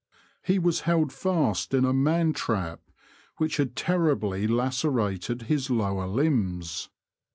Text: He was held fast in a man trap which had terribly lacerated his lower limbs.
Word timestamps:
He 0.41 0.57
was 0.57 0.79
held 0.89 1.13
fast 1.13 1.75
in 1.75 1.85
a 1.85 1.93
man 1.93 2.33
trap 2.33 2.79
which 3.37 3.57
had 3.57 3.75
terribly 3.75 4.47
lacerated 4.47 5.43
his 5.43 5.69
lower 5.69 6.07
limbs. 6.07 6.89